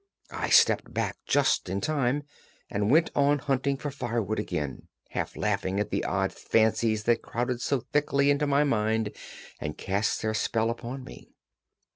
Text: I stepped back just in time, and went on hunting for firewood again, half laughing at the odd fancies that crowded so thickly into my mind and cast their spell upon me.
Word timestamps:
I 0.31 0.49
stepped 0.49 0.91
back 0.91 1.17
just 1.27 1.69
in 1.69 1.79
time, 1.79 2.23
and 2.71 2.89
went 2.89 3.11
on 3.13 3.37
hunting 3.37 3.77
for 3.77 3.91
firewood 3.91 4.39
again, 4.39 4.87
half 5.09 5.35
laughing 5.37 5.79
at 5.79 5.91
the 5.91 6.03
odd 6.05 6.33
fancies 6.33 7.03
that 7.03 7.21
crowded 7.21 7.61
so 7.61 7.81
thickly 7.81 8.31
into 8.31 8.47
my 8.47 8.63
mind 8.63 9.11
and 9.59 9.77
cast 9.77 10.23
their 10.23 10.33
spell 10.33 10.71
upon 10.71 11.03
me. 11.03 11.29